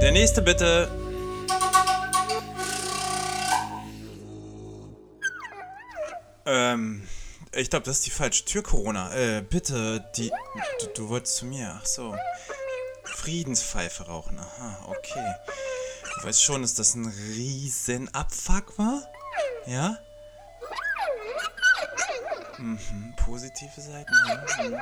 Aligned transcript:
Der 0.00 0.12
nächste 0.12 0.42
bitte. 0.42 0.88
Ähm, 6.46 7.06
ich 7.52 7.68
glaube, 7.68 7.84
das 7.84 7.96
ist 7.96 8.06
die 8.06 8.10
falsche 8.10 8.44
Tür, 8.44 8.62
Corona. 8.62 9.12
Äh, 9.14 9.42
bitte, 9.42 10.08
die. 10.16 10.30
Du, 10.80 10.86
du 10.94 11.08
wolltest 11.08 11.36
zu 11.36 11.46
mir. 11.46 11.78
Ach 11.80 11.84
so. 11.84 12.16
Friedenspfeife 13.04 14.06
rauchen. 14.06 14.38
Aha, 14.38 14.86
okay. 14.86 15.34
Du 16.20 16.26
weißt 16.28 16.42
schon, 16.42 16.62
dass 16.62 16.74
das 16.74 16.94
ein 16.94 17.06
riesen 17.06 18.12
Abfuck 18.14 18.78
war? 18.78 19.02
Ja? 19.66 19.98
Mhm, 22.58 23.14
positive 23.16 23.80
Seiten, 23.80 24.14
ja. 24.28 24.68
Mhm. 24.68 24.80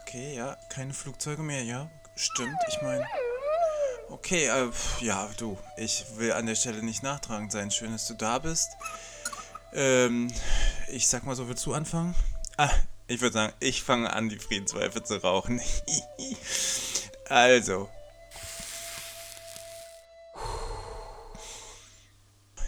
Okay, 0.00 0.34
ja. 0.36 0.56
Keine 0.68 0.92
Flugzeuge 0.92 1.42
mehr, 1.42 1.62
ja. 1.62 1.88
Stimmt, 2.16 2.58
ich 2.68 2.80
meine. 2.82 3.06
Okay, 4.12 4.44
äh, 4.44 4.70
ja, 5.00 5.30
du. 5.38 5.56
Ich 5.78 6.04
will 6.16 6.32
an 6.32 6.44
der 6.44 6.54
Stelle 6.54 6.82
nicht 6.82 7.02
nachtragend 7.02 7.50
sein. 7.50 7.70
Schön, 7.70 7.92
dass 7.92 8.06
du 8.08 8.12
da 8.12 8.38
bist. 8.38 8.72
Ähm, 9.72 10.28
ich 10.88 11.08
sag 11.08 11.24
mal 11.24 11.34
so, 11.34 11.48
willst 11.48 11.64
du 11.64 11.72
anfangen? 11.72 12.14
Ah, 12.58 12.68
ich 13.06 13.22
würde 13.22 13.32
sagen, 13.32 13.54
ich 13.58 13.82
fange 13.82 14.12
an, 14.12 14.28
die 14.28 14.38
Friedenspfeife 14.38 15.02
zu 15.02 15.16
rauchen. 15.22 15.62
also. 17.30 17.88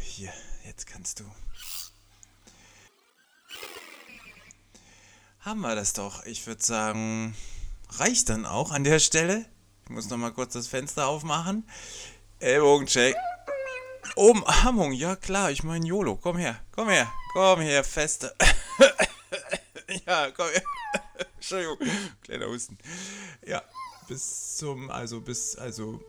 Hier, 0.01 0.33
jetzt 0.65 0.87
kannst 0.87 1.20
du. 1.20 1.25
Haben 5.41 5.61
wir 5.61 5.75
das 5.75 5.92
doch. 5.92 6.25
Ich 6.25 6.47
würde 6.47 6.65
sagen, 6.65 7.36
reicht 7.91 8.31
dann 8.31 8.47
auch 8.47 8.70
an 8.70 8.83
der 8.83 8.98
Stelle. 8.98 9.45
Ich 9.84 9.90
muss 9.90 10.08
noch 10.08 10.16
mal 10.16 10.32
kurz 10.32 10.54
das 10.54 10.66
Fenster 10.66 11.06
aufmachen. 11.06 11.68
Ellbogencheck. 12.40 13.14
Umarmung, 14.16 14.92
ja 14.92 15.16
klar, 15.16 15.50
ich 15.50 15.62
meine 15.62 15.86
YOLO. 15.86 16.16
Komm 16.16 16.38
her, 16.38 16.60
komm 16.72 16.88
her, 16.88 17.12
komm 17.32 17.60
her, 17.60 17.84
feste. 17.84 18.34
ja, 20.06 20.30
komm 20.30 20.48
her. 20.48 20.62
Entschuldigung, 21.34 21.78
kleiner 22.22 22.46
Husten. 22.46 22.78
Ja, 23.44 23.62
bis 24.08 24.56
zum, 24.56 24.90
also 24.90 25.20
bis, 25.20 25.56
also, 25.56 26.00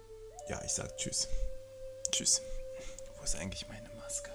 ja, 0.48 0.62
ich 0.64 0.72
sag 0.72 0.96
Tschüss. 0.98 1.28
Tschüss. 2.12 2.42
Wo 3.18 3.24
ist 3.24 3.36
eigentlich 3.36 3.68
meine 3.68 3.90
Maske? 3.96 4.32